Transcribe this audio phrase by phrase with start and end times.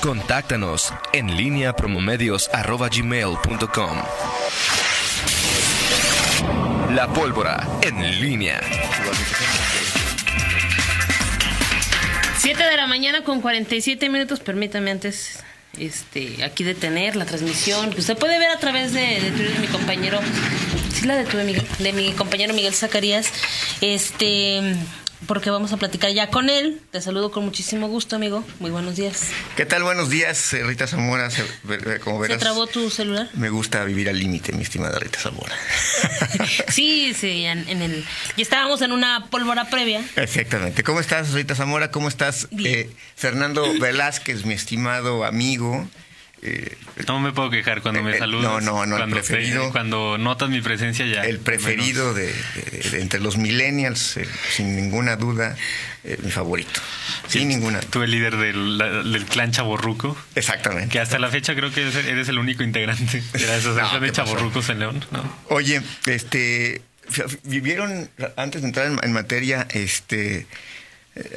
[0.00, 3.98] Contáctanos en línea promomedios.com.
[6.94, 8.62] La pólvora en línea.
[12.38, 14.40] 7 de la mañana con 47 minutos.
[14.40, 15.40] Permítame antes
[15.78, 17.94] este, aquí detener la transmisión.
[17.96, 20.18] Usted puede ver a través de, de Twitter de mi compañero.
[20.94, 23.30] Sí, la de, tu, de, de mi compañero Miguel Zacarías.
[23.82, 24.76] Este
[25.26, 26.80] porque vamos a platicar ya con él.
[26.90, 28.44] Te saludo con muchísimo gusto, amigo.
[28.58, 29.28] Muy buenos días.
[29.56, 29.82] ¿Qué tal?
[29.82, 31.28] Buenos días, eh, Rita Zamora.
[32.02, 33.28] Como verás, ¿Se trabó tu celular?
[33.34, 35.54] Me gusta vivir al límite, mi estimada Rita Zamora.
[36.68, 38.04] sí, sí, en, el...
[38.36, 40.04] Y estábamos en una pólvora previa.
[40.16, 40.82] Exactamente.
[40.82, 41.90] ¿Cómo estás, Rita Zamora?
[41.90, 45.88] ¿Cómo estás, eh, Fernando Velázquez, mi estimado amigo?
[46.42, 46.74] Eh,
[47.06, 48.44] no me puedo quejar cuando me saludas.
[48.44, 49.70] No, no, no, cuando el preferido.
[49.72, 51.22] cuando notas mi presencia ya.
[51.22, 52.32] El preferido de,
[52.92, 55.54] entre los millennials, eh, sin ninguna duda,
[56.02, 56.80] eh, mi favorito.
[57.28, 60.16] Sin ninguna Tú el líder del, del, clan Chaborruco.
[60.34, 60.88] Exactamente.
[60.88, 64.68] Que hasta la fecha creo que eres, el único integrante de la asociación de Chaborrucos
[64.70, 65.04] en León.
[65.48, 66.80] Oye, este,
[67.44, 70.46] vivieron, antes de entrar en, materia, este,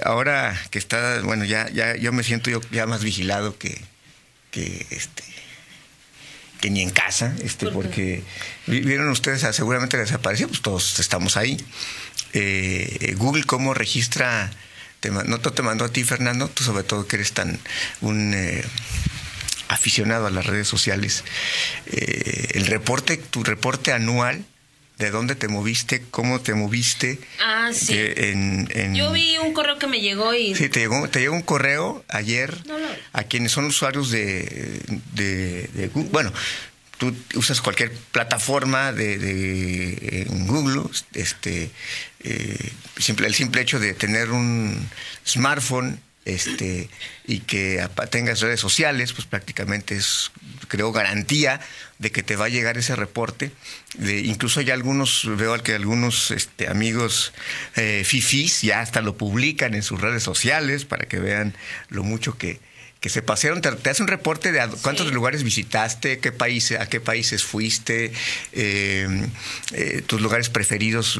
[0.05, 3.81] ahora que está, bueno, ya, ya yo me siento yo ya más vigilado que
[4.53, 5.23] que este
[6.61, 8.23] que ni en casa, este, porque
[8.67, 11.57] vieron ustedes, seguramente desapareció, pues todos estamos ahí.
[12.31, 14.49] Eh, Google cómo registra,
[15.25, 17.59] no te mandó a ti, Fernando, tú sobre todo que eres tan
[17.99, 18.63] un eh,
[19.67, 21.25] aficionado a las redes sociales,
[21.87, 24.45] eh, el reporte, tu reporte anual
[25.03, 27.19] de dónde te moviste, cómo te moviste.
[27.41, 27.93] Ah, sí.
[28.93, 30.55] Yo vi un correo que me llegó y...
[30.55, 32.55] Sí, te llegó, te llegó un correo ayer
[33.11, 34.79] a quienes son usuarios de,
[35.13, 36.09] de, Google.
[36.11, 36.33] Bueno,
[36.97, 41.69] tú usas cualquier plataforma de, de en Google, este,
[42.21, 44.89] eh, simple, el simple hecho de tener un
[45.25, 46.89] smartphone este,
[47.25, 50.31] y que tengas redes sociales, pues prácticamente es,
[50.67, 51.59] creo, garantía
[51.99, 53.51] de que te va a llegar ese reporte.
[53.99, 57.33] Incluso ya algunos, veo que algunos este, amigos
[57.75, 61.55] eh, fifis ya hasta lo publican en sus redes sociales para que vean
[61.89, 62.59] lo mucho que,
[63.03, 67.01] que se pasearon, te, hace un reporte de cuántos lugares visitaste, qué países, a qué
[67.01, 68.13] países fuiste,
[68.53, 69.27] eh,
[69.73, 71.19] eh, tus lugares preferidos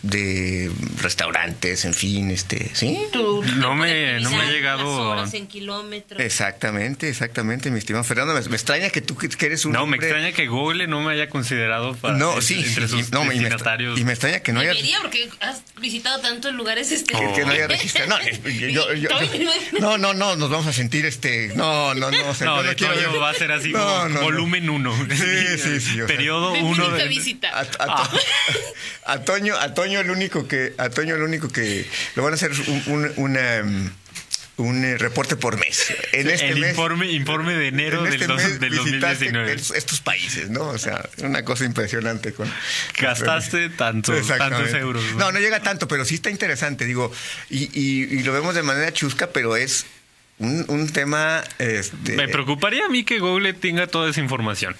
[0.00, 0.72] de
[1.02, 2.98] restaurantes, en fin, este, ¿sí?
[3.58, 6.18] no me, no me ha llegado en kilómetros.
[6.18, 8.32] Exactamente, exactamente, mi estimado Fernando.
[8.32, 11.28] Me, extraña que tú que eres un No, me extraña que Google no me haya
[11.28, 13.48] considerado para no, sí, entre sus no, y me,
[14.12, 14.72] extraña que no haya
[15.02, 18.08] porque has visitado tantos lugares este que no haya registrado.
[18.08, 19.10] No, yo, yo,
[19.78, 21.48] no, no, no, nos vamos a sentir este.
[21.54, 22.34] No, no, no.
[22.44, 23.20] no, de quiero...
[23.20, 25.06] va a ser así como volumen 1.
[25.10, 25.98] Sí, sí, sí.
[26.06, 27.08] Periodo 1 de.
[27.08, 27.50] visita.
[27.50, 28.10] A, a,
[29.12, 30.74] a, Toño, a Toño el único que.
[30.78, 31.86] A Toño el único que.
[32.14, 33.92] Lo van a hacer un, un, una
[34.56, 35.92] un eh, reporte por mes.
[36.12, 39.52] En este el informe, informe de enero del, este del 2019.
[39.52, 40.68] Estos países, ¿no?
[40.68, 42.32] O sea, una cosa impresionante.
[42.32, 42.48] Con,
[43.00, 45.02] Gastaste tanto, tantos euros.
[45.16, 45.32] ¿no?
[45.32, 45.40] ¿no?
[45.40, 47.12] llega tanto, pero sí está interesante, digo,
[47.50, 49.86] y, y, y, lo vemos de manera chusca, pero es
[50.38, 51.42] un, tema...
[51.58, 54.76] Este, me preocuparía a mí que Google tenga toda esa información.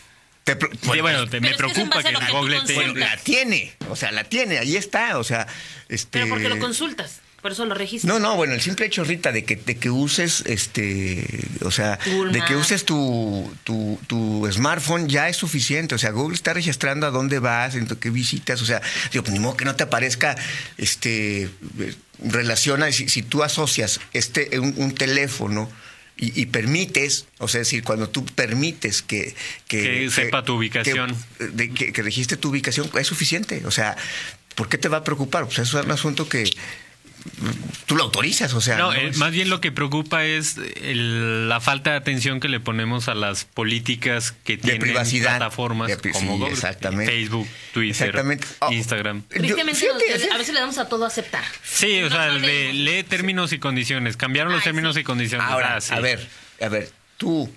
[0.87, 2.61] bueno, me preocupa que, Google
[2.95, 5.47] la tiene, o sea, la tiene, ahí está, o sea...
[5.89, 7.21] Este, Pero porque lo consultas.
[7.44, 8.10] Por eso lo registras.
[8.10, 11.27] No, no, bueno, el simple hecho, Rita, de que, de que uses, este,
[11.60, 11.99] o sea,
[12.32, 15.94] de que uses tu, tu, tu, smartphone ya es suficiente.
[15.94, 18.62] O sea, Google está registrando a dónde vas, en qué visitas.
[18.62, 18.81] O sea,
[19.12, 20.37] digo, pues ni modo que no te aparezca,
[20.78, 21.50] este,
[22.19, 25.71] relaciona, si, si tú asocias este, un, teléfono
[26.16, 29.34] y, permites, o sea, es decir, cuando tú permites que...
[29.69, 31.15] Que, sepa tu ubicación.
[31.59, 33.61] Que, que, registre tu ubicación, es suficiente.
[33.66, 33.99] O sea,
[34.55, 35.44] ¿por qué te va a preocupar?
[35.44, 36.50] Pues eso es un asunto que
[37.87, 38.77] tú lo autorizas, o sea.
[38.77, 43.09] No, eh, más bien lo que preocupa es la falta de atención que le ponemos
[43.09, 48.15] a las políticas que tienen plataformas como Facebook, Twitter,
[48.61, 49.23] oh, Instagram.
[49.35, 51.45] a veces le damos a todo aceptar.
[51.62, 54.17] Sí, o sea, lee términos y condiciones.
[54.17, 55.47] Cambiaron los términos y condiciones.
[55.49, 56.27] Ahora, ah, a ver,
[56.61, 57.53] a ver, tú,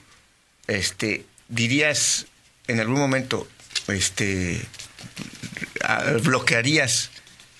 [0.68, 2.28] este, dirías
[2.68, 3.48] en algún momento,
[3.88, 4.62] este,
[6.24, 7.12] bloquearías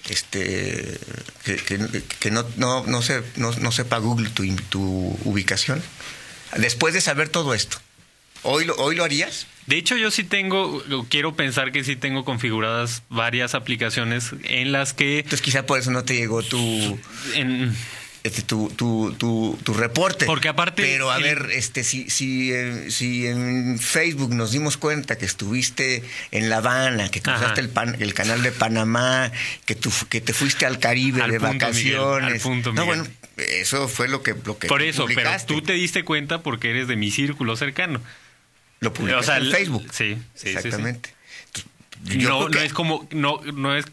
[0.10, 1.00] este
[2.20, 5.82] que, no, no, no, se, no, sepa Google tu, tu ubicación?
[6.58, 7.78] Después de saber todo esto,
[8.44, 9.48] ¿hoy lo, ¿hoy lo harías?
[9.68, 14.94] De hecho, yo sí tengo, quiero pensar que sí tengo configuradas varias aplicaciones en las
[14.94, 15.18] que...
[15.18, 16.58] Entonces quizá por eso no te llegó tu...
[17.36, 17.76] En,
[18.28, 20.26] este, tu, tu, tu, tu, reporte.
[20.26, 20.84] Porque aparte.
[20.84, 26.04] Pero a ver, este, si, si, eh, si en Facebook nos dimos cuenta que estuviste
[26.32, 29.32] en La Habana, que cruzaste el, el, canal de Panamá,
[29.66, 29.78] que,
[30.10, 32.46] que te fuiste al Caribe de vacaciones.
[32.46, 33.08] no, bueno,
[33.38, 36.88] eso fue lo que, lo que Por eso, pero tú te diste cuenta porque eres
[36.88, 38.02] de mi círculo cercano.
[38.80, 39.88] Lo publicaste en Facebook.
[39.92, 41.10] Sí, sí Exactamente.
[42.04, 43.86] no, no es como, no, no es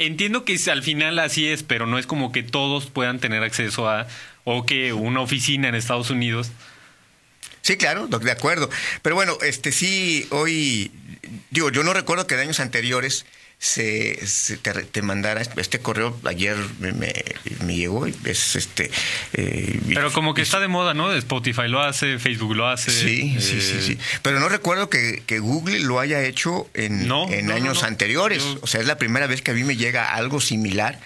[0.00, 3.88] entiendo que al final así es, pero no es como que todos puedan tener acceso
[3.88, 4.08] a,
[4.44, 6.50] o que una oficina en Estados Unidos.
[7.62, 8.70] Sí, claro, de acuerdo.
[9.02, 10.90] Pero bueno, este sí, hoy,
[11.50, 13.26] digo, yo no recuerdo que de años anteriores
[13.60, 14.18] se,
[14.90, 18.90] te, mandara este correo ayer me, me, llegó es este
[19.34, 23.36] eh, pero como que está de moda no Spotify lo hace Facebook lo hace sí
[23.38, 23.98] sí sí sí.
[24.22, 28.42] Pero no recuerdo que, Google lo haya hecho en, en años anteriores.
[28.60, 30.98] O sea es la primera vez que a mí me llega algo similar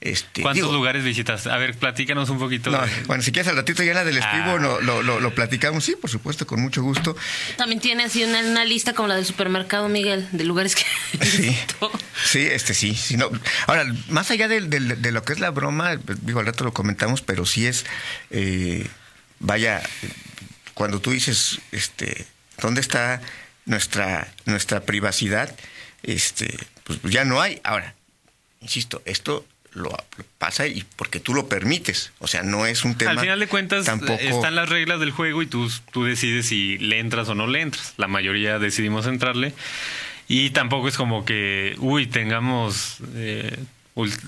[0.00, 1.46] este, ¿Cuántos lugares visitas?
[1.46, 2.70] A ver, platícanos un poquito.
[3.06, 4.78] Bueno, si quieres al ratito ya la del estribo ah.
[4.80, 7.14] lo, lo, platicamos, sí, por supuesto, con mucho gusto.
[7.56, 10.84] También tiene así una, lista como la del supermercado, Miguel, de lugares que...
[11.26, 11.56] Sí,
[12.24, 12.94] sí este sí.
[12.94, 13.30] sí no.
[13.66, 17.20] Ahora, más allá de, de, lo que es la broma, digo, al rato lo comentamos,
[17.20, 17.84] pero sí es,
[18.30, 18.86] eh,
[19.38, 19.82] vaya,
[20.72, 22.26] cuando tú dices, este,
[22.58, 23.20] ¿dónde está
[23.66, 25.54] nuestra, nuestra privacidad?
[26.02, 27.60] Este, pues ya no hay.
[27.64, 27.94] Ahora,
[28.60, 29.96] insisto, esto lo
[30.38, 32.12] pasa y porque tú lo permites.
[32.18, 33.12] O sea, no es un tema.
[33.12, 33.86] Al final de cuentas,
[34.20, 37.60] están las reglas del juego y tú, tú decides si le entras o no le
[37.60, 37.94] entras.
[37.96, 39.52] La mayoría decidimos entrarle.
[40.28, 43.58] Y tampoco es como que, uy, tengamos eh,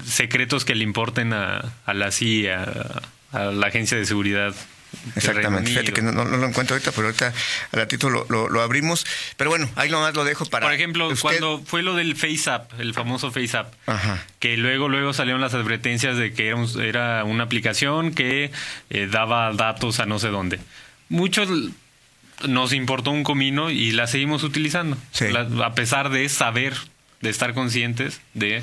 [0.04, 3.02] secretos que le importen a, a la CIA,
[3.32, 4.54] a la Agencia de Seguridad
[5.16, 5.70] Exactamente.
[5.70, 7.26] Fíjate que no, lo encuentro ahorita, pero ahorita
[7.72, 9.06] al ratito lo, lo, abrimos.
[9.36, 10.66] Pero bueno, ahí nomás lo dejo para.
[10.66, 13.72] Por ejemplo, cuando fue lo del FaceApp, el famoso FaceApp,
[14.38, 18.50] que luego luego salieron las advertencias de que era, era una aplicación que
[18.90, 20.60] eh, daba datos a no sé dónde.
[21.08, 21.48] Muchos
[22.48, 24.96] nos importó un comino y la seguimos utilizando.
[25.62, 26.74] a pesar de saber,
[27.20, 28.62] de estar conscientes de,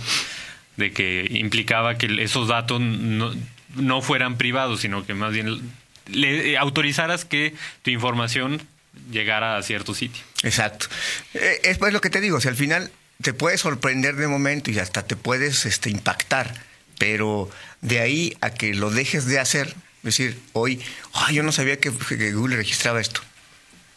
[0.78, 3.34] de que implicaba que esos datos no,
[3.76, 5.62] no fueran privados, sino que más bien
[6.12, 8.62] le eh, autorizaras que tu información
[9.12, 10.24] llegara a cierto sitio.
[10.44, 10.88] Exacto.
[11.34, 12.92] Eh, es pues lo que te digo, si al final
[13.22, 16.54] te puedes sorprender de momento y hasta te puedes este, impactar,
[16.98, 17.50] pero
[17.82, 20.82] de ahí a que lo dejes de hacer, es decir, hoy,
[21.32, 23.22] yo no sabía que, Google registraba esto.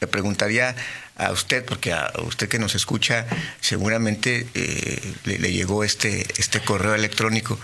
[0.00, 0.74] Le preguntaría
[1.16, 3.26] a usted, porque a usted que nos escucha,
[3.60, 7.58] seguramente eh, le, llegó este, este correo electrónico.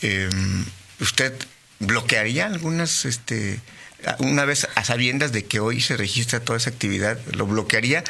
[0.00, 0.64] Em,
[1.00, 1.34] ¿Usted
[1.80, 3.58] bloquearía algunas este,
[4.18, 8.04] una vez a sabiendas de que hoy se registra toda esa actividad, lo bloquearía,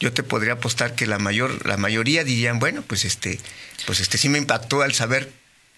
[0.00, 3.38] yo te podría apostar que la mayor, la mayoría dirían, bueno, pues este,
[3.86, 5.30] pues este sí me impactó al saber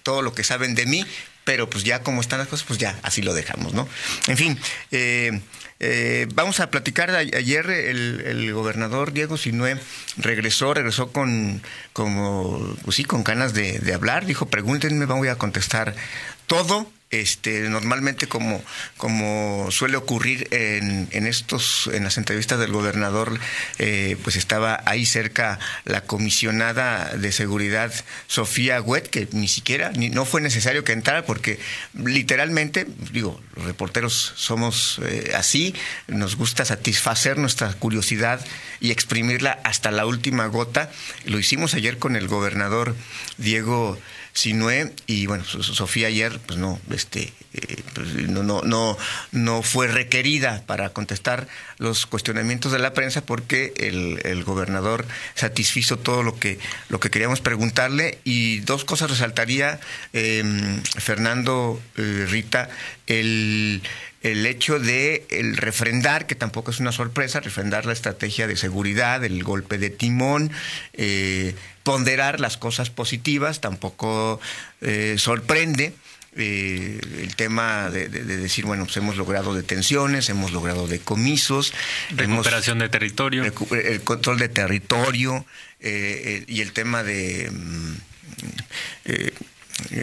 [0.02, 1.04] todo lo que saben de mí,
[1.44, 3.88] pero pues ya como están las cosas, pues ya así lo dejamos, ¿no?
[4.26, 4.58] En fin,
[4.90, 5.40] eh,
[5.78, 7.10] eh, vamos a platicar.
[7.10, 9.78] Ayer el, gobernador Diego Sinue
[10.16, 14.26] regresó, regresó con, como, pues sí, con ganas de hablar.
[14.26, 15.94] Dijo, pregúntenme, voy a contestar
[16.46, 18.62] todo este, normalmente como,
[18.97, 23.38] como suele ocurrir en, en, estos, en las entrevistas del gobernador,
[23.79, 27.93] eh, pues estaba ahí cerca la comisionada de seguridad
[28.26, 31.61] Sofía Huet, que ni siquiera, ni, no fue necesario que entrara porque
[31.94, 35.75] literalmente, digo, los reporteros somos eh, así,
[36.09, 38.44] nos gusta satisfacer nuestra curiosidad
[38.81, 40.91] y exprimirla hasta la última gota.
[41.25, 42.97] Lo hicimos ayer con el gobernador
[43.38, 43.99] Diego
[44.37, 48.99] Sinue y bueno, Sofía ayer pues no, este, eh, pues, no, no, no,
[49.33, 51.49] no fue requerida para contestar
[51.79, 56.59] los cuestionamientos de la prensa porque el, el gobernador satisfizo todo lo que,
[56.90, 58.19] lo que queríamos preguntarle.
[58.25, 59.81] Y dos cosas resaltaría
[60.12, 62.69] em, Fernando eh, Rita,
[63.07, 63.83] el
[64.26, 69.25] el hecho de el refrendar, que tampoco es una sorpresa, refrendar la estrategia de seguridad,
[69.25, 70.50] el golpe de timón,
[70.95, 71.54] eh,
[71.85, 74.40] ponderar las cosas positivas, tampoco
[74.80, 75.95] eh, sorprende.
[76.38, 81.73] Eh, el tema de, decir, bueno, pues hemos logrado detenciones, hemos logrado decomisos.
[82.11, 83.45] Recuperación de territorio.
[83.45, 85.47] el control de territorio
[85.80, 87.49] y el tema de...
[87.50, 87.95] Mm,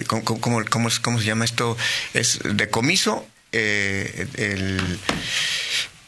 [0.07, 1.77] ¿cómo, cómo, se llama esto?
[2.13, 4.99] Es decomiso eh, el,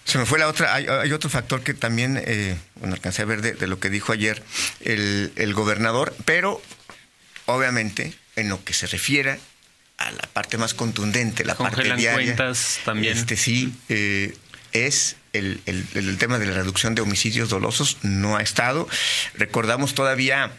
[0.06, 3.42] se me fue la otra, hay, otro factor que también, eh, bueno, alcancé a ver
[3.42, 4.42] de, lo que dijo ayer
[4.82, 6.62] el, el, gobernador, pero
[7.46, 9.40] obviamente en lo que se refiere
[9.98, 13.18] a la parte más contundente, la parte diaria, cuentas también.
[13.18, 14.38] Este sí, eh,
[14.74, 18.88] es el, el, el, tema de la reducción de homicidios dolosos, no ha estado.
[19.36, 20.52] Recordamos todavía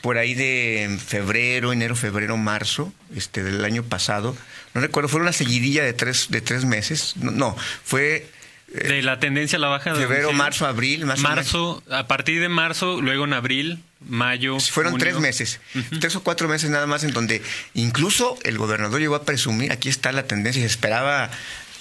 [0.00, 4.36] por ahí de febrero, enero, febrero, marzo, este, del año pasado,
[4.74, 7.16] no recuerdo, fue una seguidilla de tres, de tres meses.
[7.16, 8.26] No, fue.
[8.74, 12.40] Eh, de la tendencia a la baja de febrero, marzo, abril, más Marzo, a partir
[12.40, 14.58] de marzo, luego en abril, mayo.
[14.60, 15.60] Fueron tres meses,
[16.00, 17.42] tres o cuatro meses nada más en donde
[17.74, 21.30] incluso el gobernador llegó a presumir, aquí está la tendencia, y se esperaba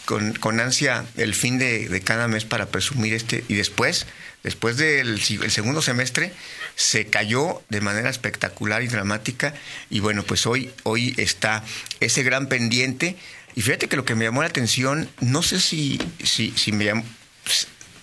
[0.04, 4.06] con, con ansia el fin de, de, cada mes para presumir este, y después,
[4.44, 6.34] después del el segundo semestre,
[6.76, 9.54] se cayó de manera espectacular y dramática,
[9.90, 11.64] y bueno, pues hoy, hoy está
[12.00, 13.16] ese gran pendiente,
[13.56, 16.86] y fíjate que lo que me llamó la atención, no sé si, si, si me
[16.86, 17.04] llamó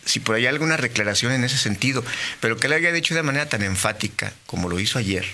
[0.05, 2.03] si por ahí hay alguna declaración en ese sentido,
[2.41, 5.27] pero que le haya dicho de manera tan enfática como lo hizo ayer,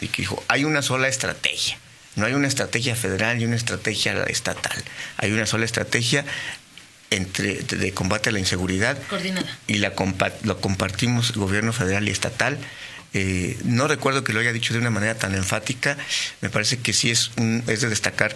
[0.00, 1.78] y que dijo, hay una sola estrategia,
[2.14, 4.84] no hay una estrategia federal y una estrategia estatal,
[5.16, 6.24] hay una sola estrategia
[7.10, 9.58] entre, de, combate a la inseguridad Coordinada.
[9.66, 9.92] y la
[10.42, 12.58] lo compartimos el gobierno federal y estatal.
[13.14, 15.96] Eh, no recuerdo que lo haya dicho de una manera tan enfática.
[16.40, 18.34] Me parece que sí es, un, es de destacar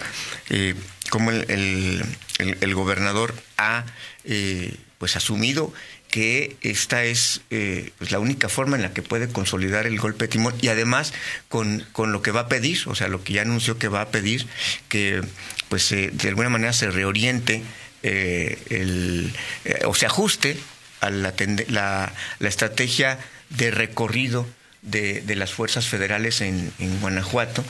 [0.49, 0.75] eh,
[1.11, 2.05] cómo el, el,
[2.39, 3.85] el, el, gobernador ha
[4.25, 5.73] eh, pues asumido
[6.13, 10.27] que esta es eh, pues la única forma en la que puede consolidar el golpe
[10.27, 11.15] de timón y además
[11.49, 14.03] con, con, lo que va a pedir, o sea, lo que ya anunció que va
[14.03, 14.47] a pedir,
[14.89, 15.23] que
[15.71, 17.63] pues eh, de alguna manera se reoriente
[18.03, 19.33] eh, el,
[19.65, 20.57] eh, o se ajuste
[21.01, 21.35] a la,
[21.69, 23.19] la, la estrategia
[23.51, 24.47] de recorrido
[24.83, 27.65] de, las fuerzas federales en, Guanajuato.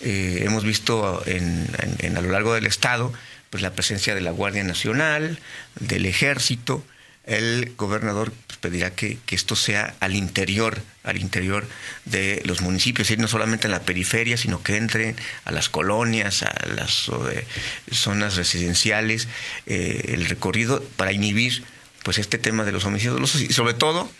[0.00, 1.66] Eh, hemos visto en,
[1.98, 3.12] en, a lo largo del estado
[3.50, 5.38] pues la presencia de la Guardia Nacional,
[5.80, 6.84] del Ejército.
[7.28, 11.66] El gobernador pues, pedirá que, que, esto sea al interior, al interior
[12.06, 16.66] de los municipios, no solamente en la periferia, sino que entren a las colonias, a
[16.74, 17.46] las eh,
[17.92, 19.28] zonas residenciales,
[19.66, 21.64] eh, el recorrido para inhibir
[22.02, 24.10] pues este tema de los homicidios y sobre todo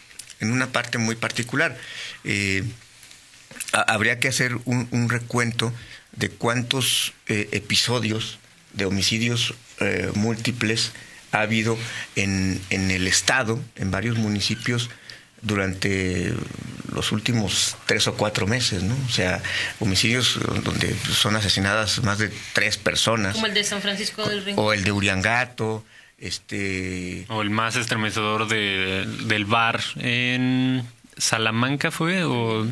[0.41, 1.79] en una parte muy particular.
[2.25, 2.65] Eh,
[3.73, 5.73] habría que hacer un, recuento
[6.13, 8.39] de cuántos episodios
[8.75, 9.55] de homicidios
[10.15, 10.93] múltiples
[11.33, 11.77] ha habido
[12.17, 14.91] en, en, el estado, en varios municipios,
[15.43, 16.35] durante
[16.93, 18.97] los últimos tres o cuatro meses, ¿no?
[19.07, 19.41] O sea,
[19.79, 23.35] homicidios donde son asesinadas más de tres personas.
[23.35, 24.65] Como el de San Francisco del Rincón.
[24.65, 25.85] O el de Uriangato,
[26.19, 27.25] este...
[27.29, 30.85] O el más estremecedor de, del bar en
[31.17, 32.67] Salamanca fue, o...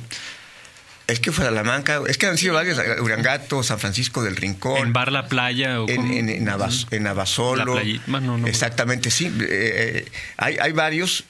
[1.07, 4.79] Es que fue Salamanca, es que han sido varios, Uriangato, San Francisco del Rincón.
[4.79, 5.81] ¿En Bar La Playa?
[5.81, 7.81] O en, en, en, Abas, en Abasolo.
[8.09, 9.33] No, no, exactamente, sí.
[9.41, 11.23] Eh, hay, hay varios,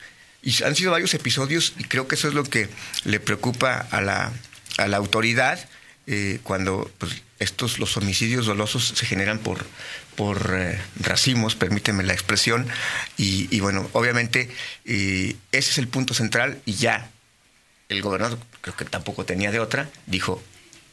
[0.43, 2.71] y han sido varios episodios, y creo que eso es lo que
[3.05, 4.33] le preocupa a la,
[4.79, 5.59] a la autoridad
[6.07, 9.67] eh, cuando pues, estos, los homicidios dolosos se generan por,
[10.15, 12.67] por eh, racimos, permíteme la expresión,
[13.19, 14.49] y, y bueno, obviamente
[14.87, 17.11] ese es el punto central y ya
[17.89, 20.43] el gobernador, creo que tampoco tenía de otra, dijo,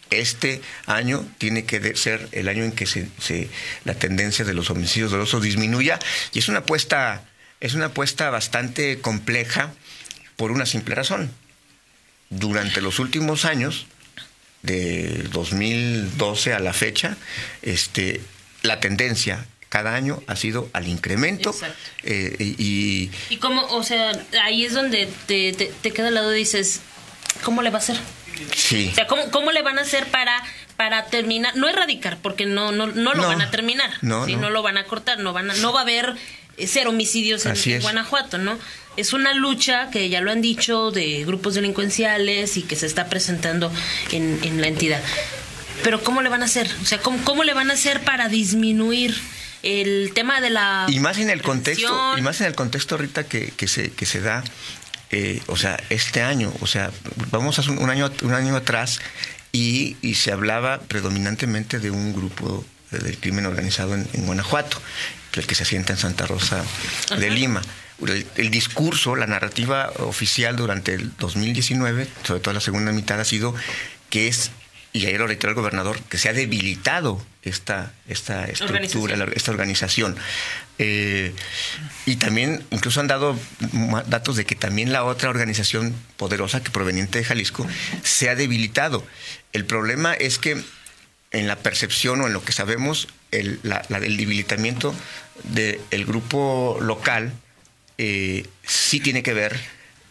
[0.10, 3.50] este año tiene que ser el año en que se, se,
[3.84, 6.00] la tendencia de los homicidios dolosos disminuya
[6.34, 7.24] y es una apuesta
[7.64, 9.72] es una apuesta bastante compleja
[10.36, 11.32] por una simple razón.
[12.30, 13.88] Durante los últimos años,
[14.64, 17.16] de 2012 a la fecha,
[17.62, 18.22] este,
[18.64, 21.52] la tendencia cada año ha sido al incremento.
[22.04, 24.12] Eh, y, y como, o sea,
[24.44, 26.82] ahí es donde te, te, te queda al lado y dices,
[27.44, 27.98] ¿cómo le va a hacer?
[28.56, 28.90] Sí.
[28.92, 30.44] O sea, ¿cómo, cómo le van a hacer para,
[30.78, 31.56] para terminar?
[31.56, 33.28] No erradicar, porque no, no, no lo No.
[33.30, 33.90] van a terminar.
[34.04, 34.52] No, Sí, no.
[34.52, 36.14] lo van a cortar, no, van a, no va a haber
[36.58, 37.82] eh, cero homicidios en, en.
[37.82, 38.60] Guanajuato, ¿no?
[38.96, 43.08] Es una lucha que ya lo han dicho de grupos delincuenciales y que se está
[43.10, 43.72] presentando
[44.12, 45.02] en, en la entidad.
[45.84, 46.70] Pero ¿cómo le van a hacer?
[46.84, 49.16] O sea, ¿cómo, cómo le van a hacer para disminuir
[49.64, 53.26] el tema de la y más en el contexto y más en el contexto ahorita
[53.26, 54.44] que, que se que se da
[55.12, 56.92] eh, o sea este año o sea
[57.32, 59.00] vamos a un año un año atrás
[59.52, 64.82] y, y se hablaba predominantemente de un grupo del crimen organizado en, en Guanajuato
[65.34, 66.64] el que se asienta en Santa Rosa
[67.18, 67.36] de Ajá.
[67.36, 67.62] Lima
[68.02, 73.26] el, el, discurso, la narrativa oficial durante el 2019, sobre todo la segunda mitad, ha
[73.26, 73.56] sido
[74.10, 74.52] que es,
[74.94, 79.34] y ayer lo reiteró el gobernador, que se ha debilitado esta, esta estructura, Organización.
[79.36, 80.16] esta organización.
[80.80, 81.34] Eh,
[82.06, 83.38] y también, incluso han dado
[84.08, 87.68] datos de que también la otra organización poderosa que proveniente de Jalisco
[88.04, 89.06] se ha debilitado.
[89.52, 90.64] El problema es que
[91.32, 94.94] en la percepción o en lo que sabemos, el, la, la- el debilitamiento
[95.46, 97.34] del grupo local
[97.98, 99.60] eh, sí tiene que ver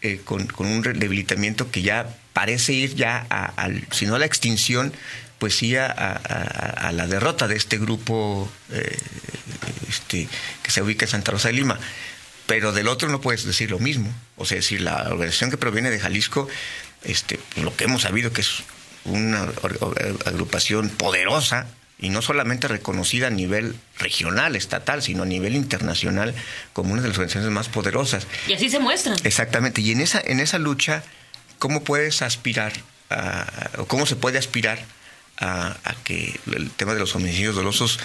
[0.02, 4.18] eh, con, con un debilitamiento que ya parece ir ya a, al, si no a
[4.18, 4.92] la extinción,
[5.38, 8.96] pues sí a, a- a- a la derrota de este grupo eh,
[9.88, 10.28] este,
[10.62, 11.78] que se ubica en Santa Rosa de Lima.
[12.46, 14.12] Pero del otro no puedes decir lo mismo.
[14.36, 16.48] O sea, decir, la organización que proviene de Jalisco,
[17.04, 18.62] este, lo que hemos sabido que es
[19.04, 19.48] una
[20.26, 21.66] agrupación poderosa
[21.98, 26.34] y no solamente reconocida a nivel regional, estatal, sino a nivel internacional
[26.72, 28.26] como una de las organizaciones más poderosas.
[28.48, 29.16] Y así se muestran.
[29.24, 29.80] Exactamente.
[29.80, 31.04] Y en esa, en esa lucha
[31.62, 32.72] cómo puedes aspirar,
[33.78, 34.84] o cómo se puede aspirar
[35.38, 38.00] a, que el tema de los homicidios dolosos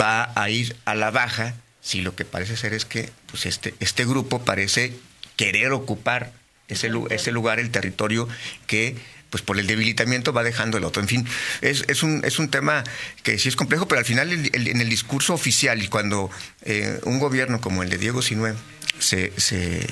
[0.00, 3.74] va a ir a la baja si lo que parece ser es que pues este,
[3.80, 4.94] este grupo parece
[5.36, 6.32] querer ocupar
[6.68, 8.30] ese, ese lugar, el territorio
[8.66, 8.96] que
[9.28, 11.02] pues por el debilitamiento va dejando el otro.
[11.02, 11.28] En fin,
[11.60, 12.82] es, es, un, es un tema
[13.22, 16.30] que sí es complejo, pero al final en el discurso oficial y cuando
[16.62, 18.54] eh, un gobierno como el de Diego Sinue
[18.98, 19.86] se, se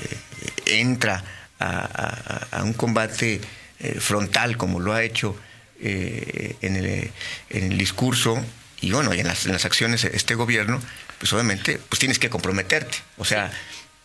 [0.65, 1.23] entra
[1.61, 3.41] a, un combate
[3.79, 5.35] eh, frontal como lo ha hecho
[5.79, 7.11] eh, en, el,
[7.49, 8.43] en, el, discurso
[8.81, 10.81] y bueno, y en las, en las acciones este gobierno,
[11.19, 12.97] pues obviamente pues tienes que comprometerte.
[13.17, 13.51] O sea,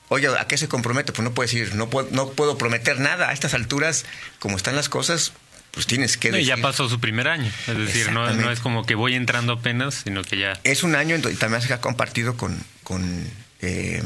[0.09, 1.13] Oye, ¿a qué se compromete?
[1.13, 3.31] Pues no puedes decir, no puedo, no puedo prometer nada.
[3.31, 4.05] A estas alturas,
[4.39, 5.33] como están las cosas,
[5.73, 6.31] pues tienes que...
[6.31, 7.51] No, ya pasó su primer año.
[7.67, 10.59] Es decir, no, no, es como que voy entrando apenas, sino que ya...
[10.63, 13.29] Es un año y también se ha compartido con, con
[13.61, 14.03] eh,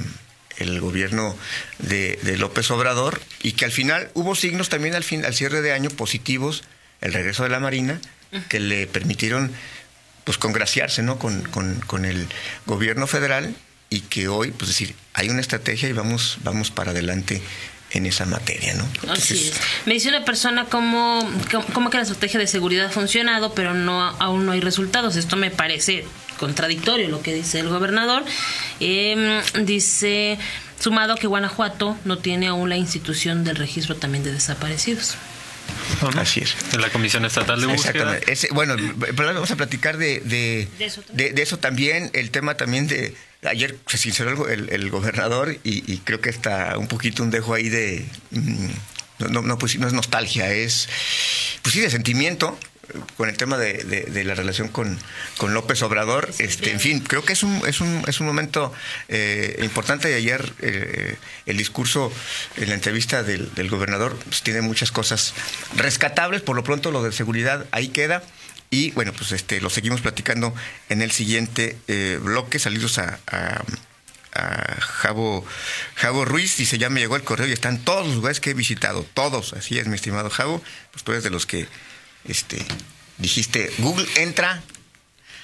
[0.61, 1.37] el gobierno
[1.79, 5.73] de, López Obrador y que al final hubo signos también al, fin, al cierre de
[5.73, 6.63] año positivos,
[7.01, 8.01] el regreso de la Marina,
[8.49, 9.51] que le permitieron
[10.25, 11.19] pues congraciarse ¿no?
[11.19, 12.29] con, con, con el
[12.67, 13.55] gobierno federal
[13.89, 17.43] y que hoy, pues decir, hay una estrategia y vamos, vamos para adelante
[17.93, 18.87] en esa materia, ¿no?
[19.11, 19.61] Así es.
[19.85, 21.29] Me dice una persona cómo,
[21.73, 25.17] cómo que la estrategia de seguridad ha funcionado, pero no aún no hay resultados.
[25.17, 26.05] Esto me parece
[26.39, 28.25] contradictorio lo que dice el gobernador.
[28.81, 30.39] Em, dice,
[30.79, 35.17] sumado que Guanajuato no tiene aún la institución del registro también de desaparecidos.
[36.17, 36.57] Así es.
[36.73, 38.19] En la Comisión Estatal de Búsqueda.
[38.53, 38.77] bueno,
[39.15, 40.69] vamos a platicar de, de,
[41.13, 43.15] de, eso también, el tema también de...
[43.43, 47.69] Ayer se sinceró el, el gobernador y, creo que está un poquito un dejo ahí
[47.69, 48.05] de...
[48.31, 48.69] Mm,
[49.31, 50.89] no, no, pues no es nostalgia, es...
[51.63, 52.59] Pues sí, de sentimiento,
[53.17, 54.99] con el tema de, la relación con,
[55.49, 56.31] López Obrador.
[56.39, 58.73] Este, en fin, creo que es un, es un, es un momento
[59.09, 60.11] eh, importante.
[60.11, 61.17] Y ayer eh,
[61.47, 62.13] el discurso
[62.57, 65.35] en la entrevista del, gobernador pues, tiene muchas cosas
[65.77, 66.43] rescatables.
[66.43, 68.23] Por lo pronto, lo de seguridad ahí queda.
[68.71, 70.55] Y bueno, pues este, lo seguimos platicando
[70.89, 72.59] en el siguiente eh, bloque.
[72.59, 73.19] Salidos a,
[74.35, 75.45] a Javo,
[75.97, 78.55] Javo Ruiz, dice, ya me llegó el correo y están todos los lugares que he
[78.55, 81.67] visitado, todos, así es, mi estimado Javo, pues tú eres de los que
[82.25, 82.65] este,
[83.19, 84.63] dijiste, Google entra,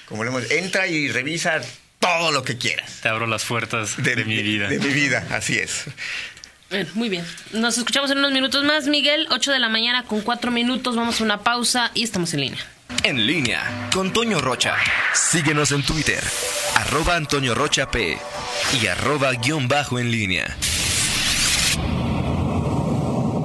[0.07, 1.61] como le hemos, entra y revisa
[1.99, 2.99] todo lo que quieras.
[3.01, 4.67] Te abro las puertas de, mi vida.
[4.69, 5.85] De, mi vida, así es.
[6.93, 7.25] muy bien.
[7.51, 9.27] Nos escuchamos en unos minutos más, Miguel.
[9.31, 10.95] 8 de la mañana con 4 minutos.
[10.95, 12.65] Vamos a una pausa y estamos en línea.
[13.03, 14.75] En línea con Toño Rocha.
[15.13, 16.23] Síguenos en Twitter,
[16.75, 18.17] arroba Antonio Rocha P
[18.81, 20.55] y arroba guion bajo en línea.